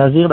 [0.00, 0.30] Nazir.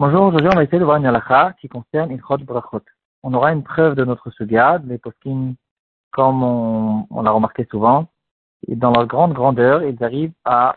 [0.00, 2.82] Bonjour, aujourd'hui on va essayer de voir une halakha qui concerne Ilchot Brachot.
[3.22, 5.54] On aura une preuve de notre suga, les poskim,
[6.10, 8.08] comme on, l'a remarqué souvent,
[8.66, 10.74] et dans leur grande grandeur, ils arrivent à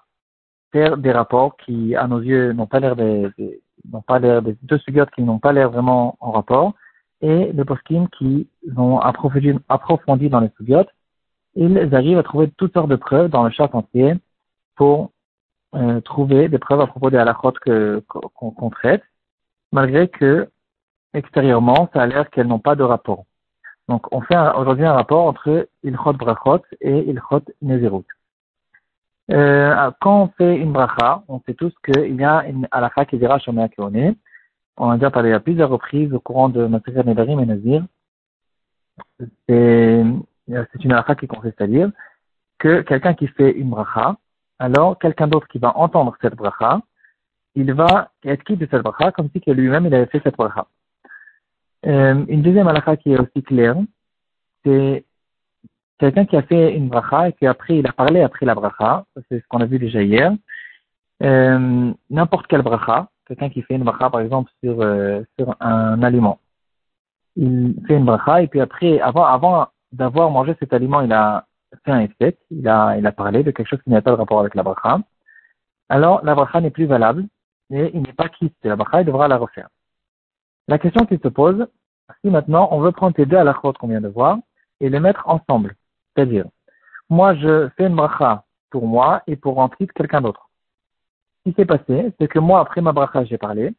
[0.72, 3.32] faire des rapports qui, à nos yeux, n'ont pas l'air des,
[3.92, 6.76] n'ont pas l'air deux sugiotes qui n'ont pas l'air vraiment en rapport,
[7.22, 8.48] et les poskim qui
[8.78, 10.94] ont approfondi, approfondi dans les sugiotes,
[11.56, 14.14] ils arrivent à trouver toutes sortes de preuves dans le chat entier
[14.76, 15.10] pour
[15.76, 17.54] euh, trouver des preuves à propos des halakhot
[18.08, 19.04] qu'on traite,
[19.72, 20.50] malgré que
[21.14, 23.26] extérieurement, ça a l'air qu'elles n'ont pas de rapport.
[23.88, 28.06] Donc, on fait aujourd'hui un rapport entre Ilchot Brachot et Ilchot Nezerut.
[29.32, 33.18] Euh, quand on fait une bracha, on sait tous qu'il y a une halakha qui
[33.18, 34.16] dira Shomea Keone.
[34.78, 37.86] On a déjà parlé à plusieurs reprises au courant de Masricha Nedarim et Nazir.
[39.20, 40.04] C'est
[40.84, 41.92] une halakha qui consiste à dire
[42.58, 44.18] que quelqu'un qui fait une bracha,
[44.60, 46.82] alors quelqu'un d'autre qui va entendre cette bracha,
[47.56, 50.36] il va être quitte de cette bracha comme si que lui-même il avait fait cette
[50.36, 50.68] bracha.
[51.86, 53.78] Euh, une deuxième halakha qui est aussi claire,
[54.66, 55.06] c'est
[55.98, 59.06] quelqu'un qui a fait une bracha et qui après il a parlé après la bracha,
[59.30, 60.34] c'est ce qu'on a vu déjà hier.
[61.24, 66.02] Euh, n'importe quelle bracha, quelqu'un qui fait une bracha par exemple sur, euh, sur un
[66.04, 66.40] aliment.
[67.36, 71.46] Il fait une bracha et puis après, avant, avant d'avoir mangé cet aliment, il a
[71.84, 74.16] fait un effet, il a, il a parlé de quelque chose qui n'a pas de
[74.16, 75.00] rapport avec la bracha,
[75.90, 77.26] alors la bracha n'est plus valable
[77.70, 79.70] et il n'est pas quitte la bracha, il devra la refaire.
[80.68, 81.68] La question qui se pose,
[82.22, 84.38] si maintenant on veut prendre ces deux halakhot qu'on vient de voir
[84.80, 85.76] et les mettre ensemble,
[86.16, 86.46] c'est-à-dire,
[87.10, 90.50] moi je fais une bracha pour moi et pour rentrer quelqu'un d'autre.
[91.40, 93.74] Ce qui s'est passé, c'est que moi après ma bracha j'ai parlé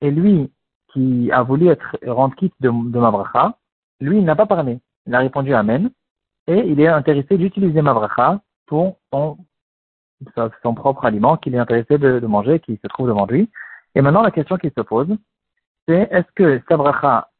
[0.00, 0.50] et lui
[0.92, 3.58] qui a voulu être rendre quitte de, de ma bracha,
[4.00, 4.78] lui il n'a pas parlé.
[5.06, 5.90] Il a répondu Amen
[6.46, 9.38] et il est intéressé d'utiliser ma bracha pour son,
[10.74, 13.50] propre aliment qu'il est intéressé de, manger, qui se trouve devant lui.
[13.94, 15.08] Et maintenant, la question qui se pose,
[15.88, 17.30] c'est est-ce que sa bracha,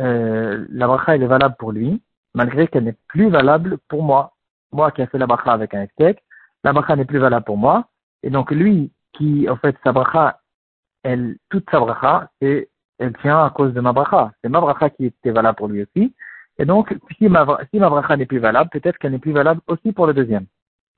[0.00, 2.02] euh, la bracha, elle est valable pour lui,
[2.34, 4.32] malgré qu'elle n'est plus valable pour moi?
[4.72, 6.18] Moi qui ai fait la bracha avec un steak,
[6.64, 7.88] la bracha n'est plus valable pour moi.
[8.22, 10.40] Et donc, lui qui, en fait, sa bracha,
[11.02, 14.32] elle, toute sa bracha, elle tient à cause de ma bracha.
[14.42, 16.14] C'est ma bracha qui était valable pour lui aussi.
[16.58, 19.60] Et donc, si ma, si ma bracha n'est plus valable, peut-être qu'elle n'est plus valable
[19.66, 20.46] aussi pour le deuxième.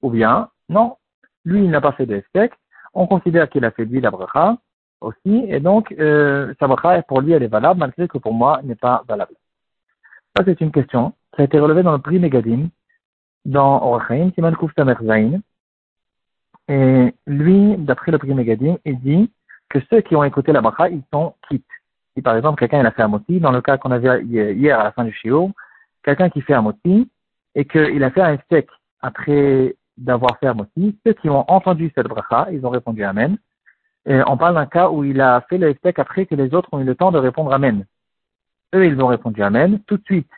[0.02, 0.96] Ou bien, non,
[1.44, 2.52] lui, il n'a pas fait de steak,
[2.92, 4.56] on considère qu'il a fait lui la bracha
[5.00, 8.58] aussi, et donc, euh, sa bracha, pour lui, elle est valable, malgré que pour moi,
[8.60, 9.34] elle n'est pas valable.
[10.36, 12.68] Ça, c'est une question qui a été relevée dans le prix Megadim,
[13.44, 15.40] dans Orachaim, Siman Kuf Zain.
[16.68, 19.30] Et lui, d'après le prix Megadim, il dit
[19.68, 21.64] que ceux qui ont écouté la bracha, ils sont quittes.
[22.16, 24.80] Si par exemple quelqu'un a fait un moti, dans le cas qu'on a vu hier
[24.80, 25.50] à la fin du shiur,
[26.02, 27.10] quelqu'un qui fait un moti
[27.54, 28.68] et qu'il a fait un steak
[29.02, 33.36] après d'avoir fait un moti, ceux qui ont entendu cette bracha, ils ont répondu Amen.
[34.06, 36.80] On parle d'un cas où il a fait le steak après que les autres ont
[36.80, 37.84] eu le temps de répondre Amen.
[38.74, 39.80] Eux, ils ont répondu Amen.
[39.86, 40.30] Tout de suite,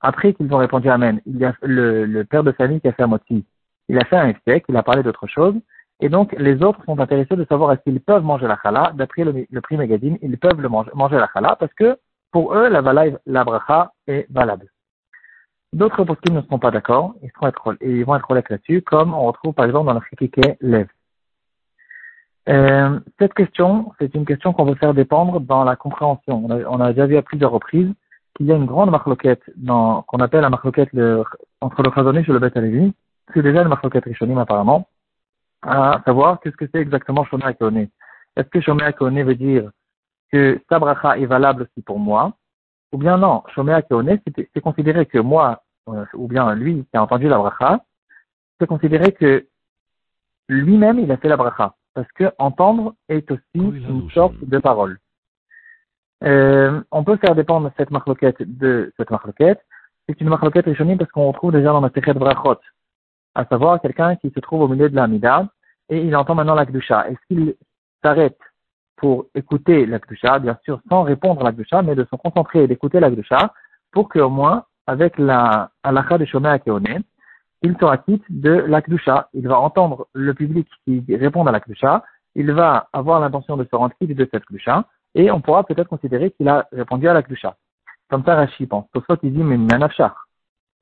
[0.00, 3.04] après qu'ils ont répondu Amen, il y a le, père de famille qui a fait
[3.04, 3.46] un moti,
[3.88, 5.54] il a fait un steak, il a parlé d'autre chose,
[6.04, 8.92] et donc, les autres sont intéressés de savoir est-ce qu'ils peuvent manger la chala.
[8.94, 11.96] D'après le, prix Megadim, ils peuvent le manger, la chala parce que
[12.30, 12.82] pour eux, la,
[13.24, 14.66] la bracha est valable.
[15.72, 17.30] D'autres poskim ne sont pas d'accord, ils,
[17.80, 20.88] ils vont être relèves là-dessus, comme on retrouve par exemple dans le Chikike Lev.
[22.50, 26.44] Euh, cette question, c'est une question qu'on veut faire dépendre dans la compréhension.
[26.68, 27.90] On a, déjà vu à plusieurs reprises
[28.36, 30.90] qu'il y a une grande marloquette qu'on appelle la marloquette
[31.62, 32.92] entre le Chazonné et le Alevi.
[33.32, 34.86] C'est déjà une marloquette Rishonim apparemment
[35.66, 37.88] à savoir qu'est-ce que c'est exactement Shomea Keone.
[38.36, 39.70] Est-ce que Shomea Keone veut dire
[40.32, 42.34] que sa bracha est valable aussi pour moi
[42.92, 47.02] Ou bien non, Shomea Keone, c'est considéré que moi, euh, ou bien lui qui a
[47.02, 47.80] entendu la bracha,
[48.60, 49.46] c'est considéré que
[50.48, 51.74] lui-même il a fait la bracha.
[51.94, 54.98] Parce que entendre est aussi une sorte de parole.
[56.24, 59.64] Euh, on peut faire dépendre cette marloquette de cette marloquette.
[60.08, 62.58] C'est une marloquette rishonim parce qu'on retrouve déjà dans la de Brachot
[63.34, 65.48] à savoir quelqu'un qui se trouve au milieu de la Mida
[65.88, 67.08] et il entend maintenant la Gdusha.
[67.08, 67.54] Est-ce qu'il
[68.02, 68.38] s'arrête
[68.96, 72.64] pour écouter la Gdusha, bien sûr sans répondre à la Gdusha, mais de se concentrer
[72.64, 73.52] et d'écouter la Gdusha
[73.92, 77.02] pour qu'au moins, avec la halakha de Shomea Keone,
[77.62, 79.28] il sera quitte de la Gdusha.
[79.34, 82.04] Il va entendre le public qui répond à la Gdusha,
[82.34, 84.84] il va avoir l'intention de se rendre quitte de cette Gdusha,
[85.14, 87.56] et on pourra peut-être considérer qu'il a répondu à la Gdusha.
[88.10, 88.86] Comme ça, Rashi pense.
[88.92, 89.56] Sauf il dit, mais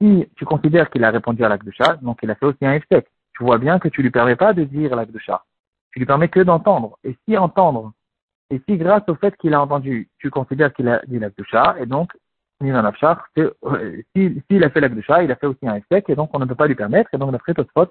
[0.02, 2.66] si tu considères qu'il a répondu à l'acte de chat, donc il a fait aussi
[2.66, 3.06] un échec.
[3.34, 5.44] Tu vois bien que tu lui permets pas de dire de chat.
[5.92, 6.98] Tu lui permets que d'entendre.
[7.04, 7.92] Et si entendre,
[8.50, 11.76] et si grâce au fait qu'il a entendu, tu considères qu'il a dit de chat,
[11.80, 12.12] et donc,
[12.62, 16.30] euh, s'il si, a fait de chat, il a fait aussi un échec, et donc
[16.32, 17.90] on ne peut pas lui permettre, et donc d'après faute,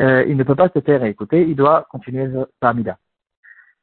[0.00, 2.28] euh, il ne peut pas se faire écouter, il doit continuer
[2.60, 2.98] sa amida.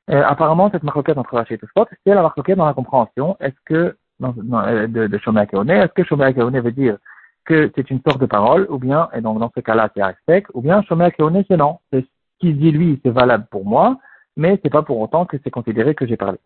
[0.09, 3.37] Euh, apparemment, cette marloquette entre Rashi et Tosfot, c'est la marloquette dans la compréhension.
[3.39, 4.33] Est-ce que, dans,
[4.67, 6.97] euh, de, de Shomea est-ce que Shomea veut dire
[7.45, 10.43] que c'est une sorte de parole, ou bien, et donc dans ce cas-là, c'est respect,
[10.53, 11.79] ou bien Shomea Keone, c'est non.
[11.91, 11.99] Ce
[12.39, 13.97] qu'il dit lui, c'est valable pour moi,
[14.37, 16.37] mais c'est pas pour autant que c'est considéré que j'ai parlé.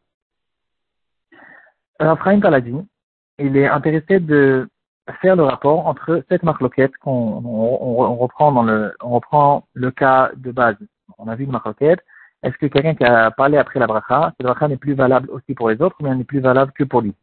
[1.99, 2.85] Alors, Frahim Paladin,
[3.39, 4.67] il est intéressé de
[5.21, 10.31] faire le rapport entre cette marloquette qu'on on, reprend dans le, on reprend le cas
[10.35, 10.77] de base.
[11.17, 12.01] On a vu une marloquette,
[12.43, 15.53] est-ce que quelqu'un qui a parlé après la bracha, cette bracha n'est plus valable aussi
[15.53, 17.13] pour les autres, mais elle n'est plus valable que pour lui?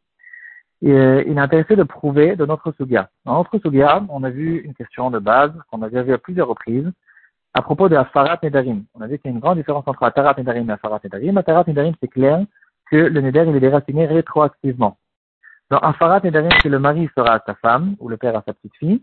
[0.84, 3.08] Euh, Il est intéressé de prouver de notre sugia.
[3.24, 6.48] Dans notre sugia, on a vu une question de base qu'on a déjà à plusieurs
[6.48, 6.90] reprises
[7.54, 8.84] à propos de la farat nedarim.
[8.94, 10.76] On a vu qu'il y a une grande différence entre la tarat nedarim et la
[10.78, 11.34] farat nedarim.
[11.34, 12.44] La tarat nedarim, c'est clair
[12.90, 14.96] que le neder, il est déraciné rétroactivement.
[15.70, 18.42] Dans un farat nedarim, que le mari sera à sa femme, ou le père à
[18.46, 19.02] sa petite fille,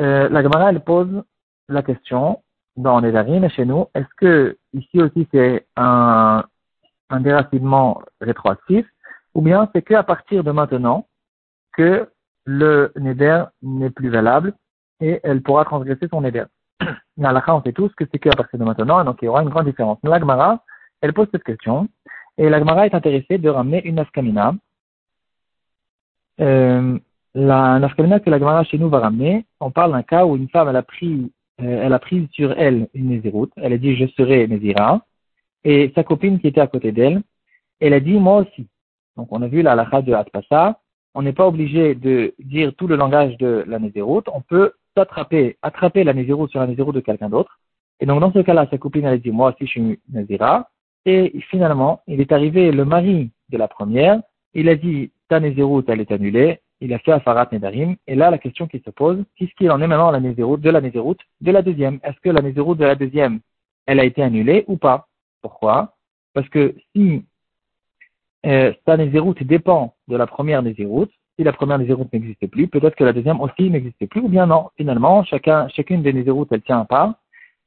[0.00, 1.22] euh, la Gemara, elle pose
[1.68, 2.40] la question,
[2.78, 6.44] dans Nedarim chez nous, est-ce que ici aussi c'est un,
[7.10, 8.86] un déracinement rétroactif
[9.34, 11.06] ou bien c'est qu'à partir de maintenant
[11.72, 12.08] que
[12.44, 14.54] le Neder n'est plus valable
[15.00, 16.44] et elle pourra transgresser son Neder.
[17.16, 19.42] Dans la on sait tous que c'est qu'à partir de maintenant, donc il y aura
[19.42, 19.98] une grande différence.
[20.02, 20.64] L'Agmara,
[21.00, 21.88] elle pose cette question
[22.36, 24.54] et l'Agmara est intéressée de ramener une nafkamina.
[26.40, 26.98] Euh,
[27.34, 30.68] la nafkamina que l'Agmara chez nous va ramener, on parle d'un cas où une femme
[30.68, 33.52] elle a pris euh, elle a pris sur elle une Néziroute.
[33.56, 35.04] Elle a dit je serai Nézira.
[35.64, 37.22] Et sa copine qui était à côté d'elle,
[37.80, 38.68] elle a dit moi aussi.
[39.18, 40.80] Donc on a vu la halakha de Atpasa.
[41.14, 44.28] On n'est pas obligé de dire tout le langage de la Néziroute.
[44.32, 47.58] On peut s'attraper, attraper la Néziroute sur la Néziroute de quelqu'un d'autre.
[48.00, 50.70] Et donc dans ce cas-là, sa copine elle dit moi aussi je suis Nézira.
[51.04, 54.20] Et finalement, il est arrivé le mari de la première.
[54.54, 57.96] Il a dit ta Néziroute elle est annulée il a fait Afarat Nedarim.
[58.06, 60.80] Et là, la question qui se pose, qu'est-ce qu'il en est maintenant Nézéroute, de la
[60.80, 61.98] Nézéroute de la deuxième?
[62.02, 63.40] Est-ce que la Nézéroute de la deuxième,
[63.86, 65.08] elle a été annulée ou pas?
[65.42, 65.94] Pourquoi?
[66.34, 67.24] Parce que si
[68.44, 73.04] sa Nézéroute dépend de la première Nézéroute, si la première Nézéroute n'existait plus, peut-être que
[73.04, 74.70] la deuxième aussi n'existait plus, ou bien non.
[74.76, 77.14] Finalement, chacun, chacune des Nézéroutes, elle tient à part.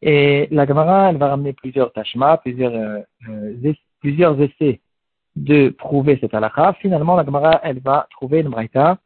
[0.02, 4.82] Et la Gemara, elle va ramener plusieurs tachmas, plusieurs, euh, plusieurs essais
[5.36, 8.98] de prouver cette halakha, finalement la Gemara elle va trouver une braïta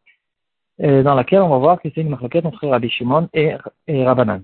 [0.81, 3.53] euh, dans laquelle on va voir que c'est une marloquette entre Rabbi Shimon et,
[3.87, 4.43] et Rabbanan.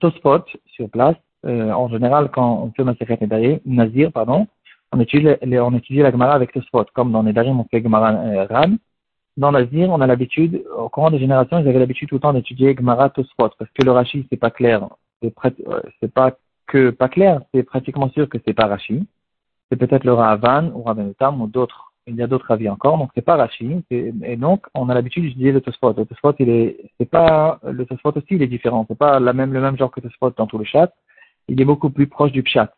[0.00, 4.46] Tospot, sur place, euh, en général quand on fait Masechet Nazir, pardon,
[4.92, 8.46] on étudie, on étudie la Gemara avec Tospot, comme dans Nedarim on fait Gemara euh,
[8.46, 8.76] Ran.
[9.36, 12.32] Dans Nazir, on a l'habitude, au courant des générations, ils avaient l'habitude tout le temps
[12.32, 14.88] d'étudier Gemara Tospot, parce que le Rashi c'est pas clair,
[15.22, 15.32] c'est,
[15.68, 16.32] euh, pas
[16.66, 19.06] que pas clair, c'est pratiquement sûr que c'est pas Rashi
[19.70, 21.92] c'est peut-être le Ravan ou Ravenutam ou d'autres.
[22.06, 23.84] Il y a d'autres avis encore, donc c'est pas Rashi.
[23.90, 25.92] Et donc, on a l'habitude d'utiliser le Tosfot.
[25.96, 28.84] Le Tosfot, il est, c'est pas, le Tosfot aussi, il est différent.
[28.88, 30.92] C'est pas la même, le même genre que Tosfot dans tous les chats.
[31.46, 32.72] Il est beaucoup plus proche du Pshat.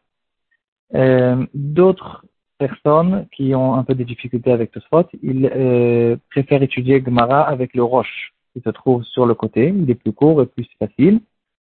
[0.94, 2.24] Euh, d'autres
[2.58, 7.74] personnes qui ont un peu de difficultés avec Tosfot, ils euh, préfèrent étudier Gemara avec
[7.74, 9.68] le Roche, qui se trouve sur le côté.
[9.68, 11.20] Il est plus court et plus facile.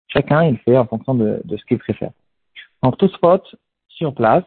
[0.08, 2.10] Chacun, il fait en fonction de, ce qu'il préfère.
[2.82, 3.42] Donc, Tosfot,
[3.88, 4.44] sur place,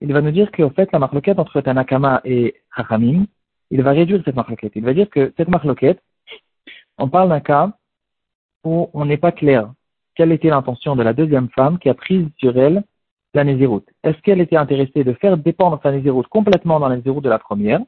[0.00, 3.24] il va nous dire qu'en fait, la marloquette entre Tanakama et Chachamim,
[3.70, 4.72] il va réduire cette marloquette.
[4.76, 6.00] Il va dire que cette marloquette,
[6.98, 7.72] on parle d'un cas
[8.62, 9.72] où on n'est pas clair
[10.14, 12.84] quelle était l'intention de la deuxième femme qui a pris sur elle
[13.44, 13.82] la.
[14.02, 17.38] Est-ce qu'elle était intéressée de faire dépendre sa Nézéroute complètement dans la Nézéroute de la
[17.38, 17.80] première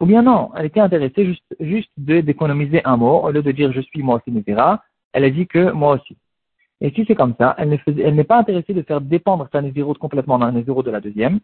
[0.00, 3.72] Ou bien non, elle était intéressée juste, juste d'économiser un mot, au lieu de dire
[3.72, 6.16] je suis moi aussi Nézéra, elle a dit que moi aussi.
[6.80, 7.68] Et si c'est comme ça, elle
[8.14, 11.38] n'est pas intéressée de faire dépendre sa Nézirut complètement dans la Nézirut de la deuxième.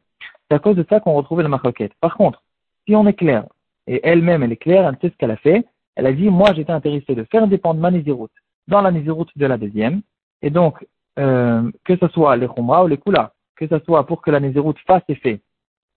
[0.48, 1.92] C'est à cause de ça qu'on retrouve la marloquette.
[2.00, 2.42] Par contre,
[2.86, 3.44] si on est clair,
[3.86, 6.52] et elle-même elle est claire, elle sait ce qu'elle a fait, elle a dit, moi
[6.54, 8.30] j'étais intéressée de faire dépendre ma Nézirut
[8.66, 10.02] dans la Nézirut de la deuxième,
[10.42, 10.84] et donc,
[11.20, 14.40] euh, que ce soit les Khumra ou les Kula, que ce soit pour que la
[14.40, 15.40] Nézirut fasse effet,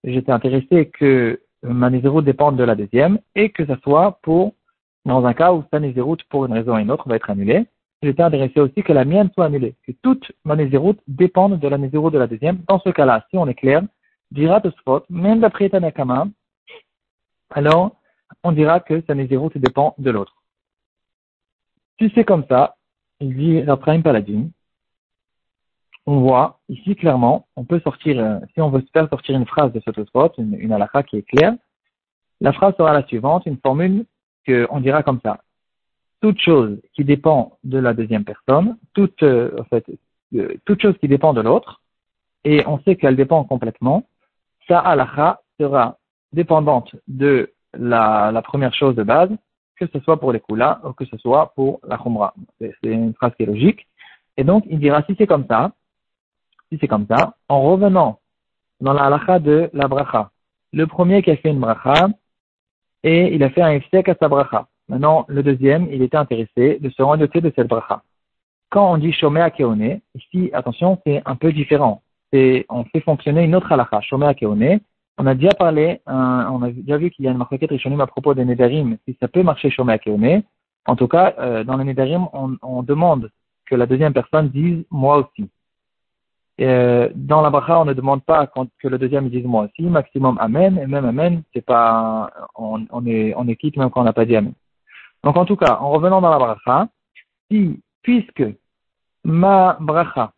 [0.04, 4.54] j'étais intéressé que ma Nézirut dépende de la deuxième, et que ce soit pour,
[5.04, 7.66] dans un cas où sa Nézirut, pour une raison ou une autre, va être annulée,
[8.02, 11.78] j'étais intéressé aussi que la mienne soit annulée, que toute ma nézéroute dépende de la
[11.78, 12.58] nézéroute de la deuxième.
[12.68, 13.82] Dans ce cas-là, si on est clair,
[14.32, 16.26] dira spot, même d'après Tanakama,
[17.50, 17.96] alors
[18.42, 20.34] on dira que sa nézéroute dépend de l'autre.
[22.00, 22.76] Si c'est comme ça,
[23.20, 24.48] il dit Raphaël Paladin,
[26.06, 29.72] on voit ici clairement, on peut sortir, euh, si on veut faire sortir une phrase
[29.72, 31.54] de ce une, une qui est claire,
[32.40, 34.04] la phrase sera la suivante, une formule
[34.46, 35.38] qu'on dira comme ça
[36.22, 39.84] toute chose qui dépend de la deuxième personne, toute, euh, en fait,
[40.34, 41.82] euh, toute chose qui dépend de l'autre,
[42.44, 44.04] et on sait qu'elle dépend complètement,
[44.68, 45.98] sa halakha sera
[46.32, 49.30] dépendante de la, la, première chose de base,
[49.76, 52.34] que ce soit pour les kula ou que ce soit pour la khumra.
[52.60, 53.88] C'est une phrase qui est logique.
[54.36, 55.72] Et donc, il dira, si c'est comme ça,
[56.72, 58.18] si c'est comme ça, en revenant
[58.80, 60.30] dans la halakha de la bracha.
[60.72, 62.08] Le premier qui a fait une bracha,
[63.04, 64.66] et il a fait un ifsek à sa bracha.
[64.88, 68.02] Maintenant, le deuxième, il était intéressé de se rendre de cette bracha.
[68.70, 72.02] Quand on dit Shomea Keone, ici, attention, c'est un peu différent.
[72.32, 74.80] On fait fonctionner une autre halakha, Shomea Keone.
[75.18, 78.06] On a déjà parlé, on a déjà vu qu'il y a une marquette rishonim à
[78.06, 80.42] propos des Nedarim, si ça peut marcher Shomea Keone.
[80.86, 83.30] En tout cas, euh, dans les Nedarim, on demande
[83.66, 85.50] que la deuxième personne dise moi aussi.
[86.62, 90.38] Euh, dans la bracha, on ne demande pas que le deuxième dise moi aussi, maximum
[90.38, 94.12] amen, et même amen, c'est pas, on, est, on est quitte même quand on n'a
[94.12, 94.54] pas dit amen.
[95.24, 96.88] Donc en tout cas, en revenant dans la bracha,
[97.50, 98.44] si, puisque
[99.24, 100.32] ma bracha,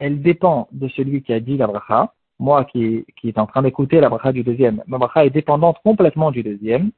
[0.00, 3.62] elle dépend de celui qui a dit la bracha, moi qui, qui est en train
[3.62, 6.90] d'écouter la bracha du deuxième, ma bracha est dépendante complètement du deuxième,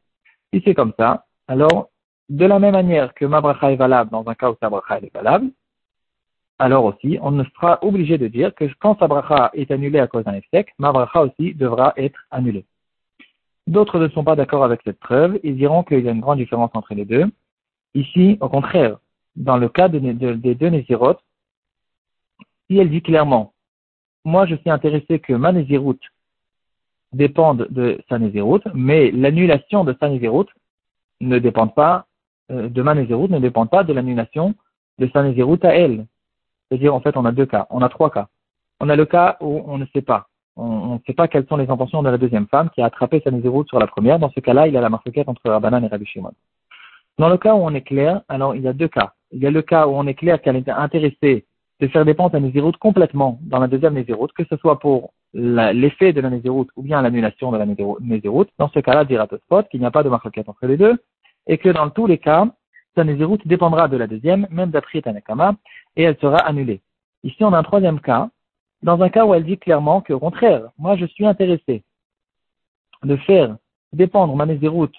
[0.52, 1.90] si c'est comme ça, alors,
[2.28, 4.98] de la même manière que ma bracha est valable dans un cas où sa bracha
[5.00, 5.50] est valable,
[6.60, 10.06] alors aussi, on ne sera obligé de dire que quand sa bracha est annulée à
[10.06, 12.66] cause d'un échec, ma bracha aussi devra être annulée.
[13.66, 16.36] D'autres ne sont pas d'accord avec cette preuve, ils diront qu'il y a une grande
[16.36, 17.24] différence entre les deux.
[17.94, 18.98] Ici, au contraire,
[19.36, 21.24] dans le cas des deux Nézirotes,
[22.68, 23.54] si elle dit clairement,
[24.26, 26.04] moi je suis intéressé que ma Néziroute
[27.14, 28.18] dépende de sa
[28.74, 32.06] mais l'annulation de sa ne dépend pas,
[32.50, 34.54] euh, de ma ne dépend pas de l'annulation
[34.98, 36.06] de sa à elle.
[36.70, 38.28] C'est-à-dire, en fait, on a deux cas, on a trois cas.
[38.80, 40.28] On a le cas où on ne sait pas.
[40.56, 43.22] On ne sait pas quelles sont les intentions de la deuxième femme qui a attrapé
[43.24, 44.18] sa route sur la première.
[44.18, 46.32] Dans ce cas-là, il y a la marquette entre Rabbanan et Rabbi Shimon.
[47.18, 49.14] Dans le cas où on est clair, alors il y a deux cas.
[49.32, 51.44] Il y a le cas où on est clair qu'elle était intéressée
[51.80, 56.12] de faire dépendre la route complètement dans la deuxième route, que ce soit pour l'effet
[56.12, 58.50] de la route ou bien l'annulation de la route.
[58.58, 60.98] Dans ce cas-là, dira spot qu'il n'y a pas de marquette entre les deux
[61.46, 62.46] et que dans tous les cas,
[62.94, 65.54] sa route dépendra de la deuxième, même d'après Tanakama,
[65.96, 66.80] et elle sera annulée.
[67.22, 68.30] Ici, on a un troisième cas,
[68.82, 71.82] dans un cas où elle dit clairement que, au contraire, moi je suis intéressé
[73.02, 73.56] de faire
[73.92, 74.96] dépendre ma Nézéroute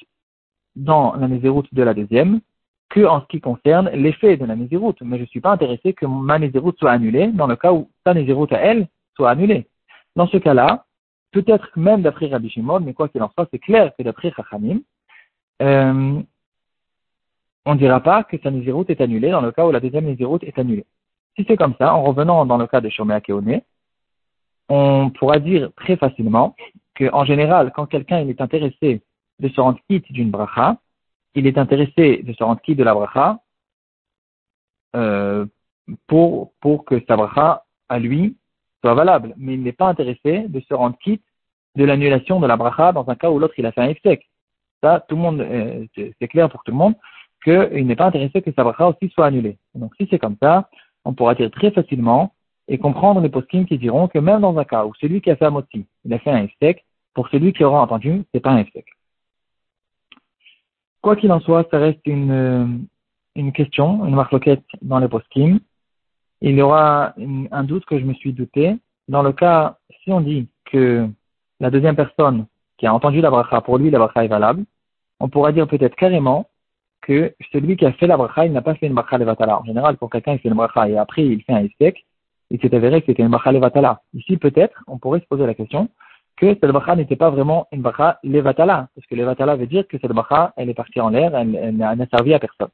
[0.75, 2.41] dans la Nézéroute de la deuxième,
[2.89, 5.01] que en ce qui concerne l'effet de la Nézéroute.
[5.01, 7.89] Mais je ne suis pas intéressé que ma Nézéroute soit annulée dans le cas où
[8.05, 9.67] sa Nézéroute à elle soit annulée.
[10.15, 10.85] Dans ce cas-là,
[11.31, 14.81] peut-être même d'après Rabbi Shimon, mais quoi qu'il en soit, c'est clair que d'après Chachamim,
[15.61, 16.21] euh,
[17.65, 20.05] on ne dira pas que sa Nézirut est annulée dans le cas où la deuxième
[20.05, 20.85] Nézirut est annulée.
[21.37, 23.61] Si c'est comme ça, en revenant dans le cas de Shomea Keone,
[24.69, 26.55] on pourra dire très facilement
[26.97, 29.01] qu'en général, quand quelqu'un est intéressé
[29.39, 30.77] de se rendre quitte d'une bracha,
[31.35, 33.39] il est intéressé de se rendre quitte de la bracha
[34.95, 35.45] euh,
[36.07, 36.51] pour,
[36.85, 38.37] que sa bracha, à lui,
[38.81, 39.33] soit valable.
[39.37, 41.23] Mais il n'est pas intéressé de se rendre quitte
[41.75, 44.29] de l'annulation de la bracha dans un cas où l'autre il a fait un sec.
[44.81, 46.95] Ça, tout le monde, euh, c'est clair pour tout le monde
[47.43, 49.57] qu'il n'est pas intéressé que sa bracha aussi soit annulée.
[49.75, 50.69] Donc si c'est comme ça,
[51.05, 52.33] on pourra dire très facilement
[52.67, 55.35] et comprendre les poskim qui diront que même dans un cas où celui qui a
[55.35, 58.51] fait un moti, il a fait un iftek, pour celui qui aura entendu, c'est pas
[58.51, 58.85] un iftek.
[61.01, 62.87] Quoi qu'il en soit, ça reste une,
[63.35, 65.59] une question, une marloquette dans les poskim.
[66.41, 67.13] Il y aura
[67.51, 68.77] un doute que je me suis douté.
[69.07, 71.07] Dans le cas, si on dit que
[71.59, 72.45] la deuxième personne
[72.77, 74.63] qui a entendu la bracha, pour lui, la bracha est valable,
[75.19, 76.47] on pourra dire peut-être carrément
[77.01, 79.59] que celui qui a fait la bracha, il n'a pas fait une bracha levatala.
[79.59, 82.05] En général, pour quelqu'un qui fait une bracha et après il fait un istek,
[82.49, 84.01] il s'est avéré que c'était une bracha levatala.
[84.13, 85.89] Ici, peut-être, on pourrait se poser la question
[86.37, 89.97] que cette bracha n'était pas vraiment une bracha levatala, parce que levatala veut dire que
[89.99, 92.69] cette bracha, elle est partie en l'air, elle, n'a servi à personne.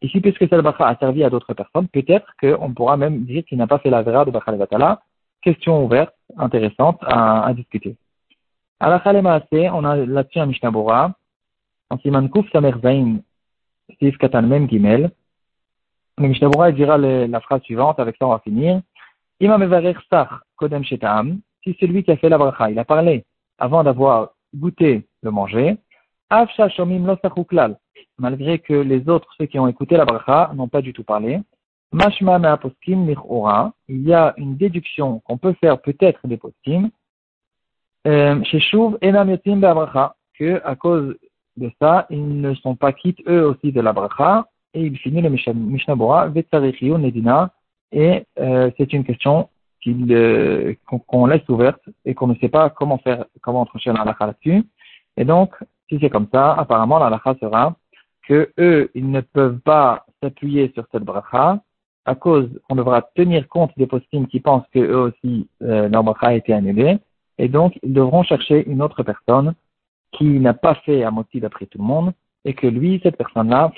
[0.00, 3.58] Ici, puisque cette bracha a servi à d'autres personnes, peut-être qu'on pourra même dire qu'il
[3.58, 5.02] n'a pas fait la vera de bracha levatala.
[5.40, 7.96] Question ouverte, intéressante à, à discuter.
[8.80, 9.00] À la
[9.74, 11.14] on a là-dessus un Mishnah Bora,
[11.90, 12.72] en Siman Kuf Samer
[13.92, 15.10] Zain, Sif Katan Mem Gimel.
[16.18, 18.82] Le Mishnah dira la phrase suivante, avec ça on va finir.
[19.40, 19.48] Si
[21.80, 23.24] celui qui a fait la bracha, il a parlé
[23.58, 25.76] avant d'avoir goûté le manger,
[26.76, 27.16] Shomim
[28.18, 31.40] malgré que les autres, ceux qui ont écouté la bracha, n'ont pas du tout parlé.
[31.92, 32.58] Mashma
[33.88, 36.90] il y a une déduction qu'on peut faire peut-être des poskim,
[38.06, 39.60] euh, chez Shuv Enam Yotim
[40.38, 41.16] que à cause
[41.56, 45.20] de ça, ils ne sont pas quittes eux aussi de la bracha, et il finit
[45.20, 47.50] le Mishnah Bora, Nedina,
[47.92, 49.48] et euh, c'est une question
[49.86, 54.64] euh, qu'on laisse ouverte et qu'on ne sait pas comment faire, comment trancher la là-dessus.
[55.16, 55.54] Et donc,
[55.88, 57.76] si c'est comme ça, apparemment la sera
[58.26, 61.60] que eux, ils ne peuvent pas s'appuyer sur cette bracha,
[62.04, 66.02] à cause qu'on devra tenir compte des postines qui pensent que eux aussi, euh, leur
[66.04, 66.98] bracha a été annulée,
[67.38, 69.54] et donc ils devront chercher une autre personne
[70.12, 72.12] qui n'a pas fait un motif d'après tout le monde,
[72.44, 73.72] et que lui, cette personne-là,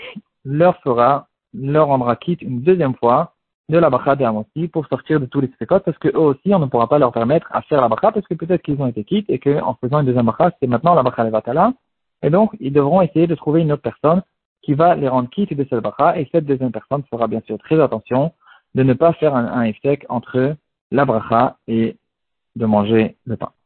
[0.44, 3.34] leur fera, leur rendra quitte une deuxième fois
[3.68, 6.54] de la bracha de Amoti pour sortir de tous les spécotes parce que eux aussi,
[6.54, 8.86] on ne pourra pas leur permettre à faire la bracha parce que peut-être qu'ils ont
[8.86, 11.72] été quittes et qu'en faisant une deuxième bracha, c'est maintenant la bracha levatala.
[12.22, 14.22] Et donc, ils devront essayer de trouver une autre personne
[14.62, 17.58] qui va les rendre quittes de cette bracha et cette deuxième personne fera bien sûr
[17.58, 18.32] très attention
[18.74, 19.72] de ne pas faire un, un
[20.08, 20.56] entre
[20.90, 21.96] la bracha et
[22.56, 23.50] de manger le pain.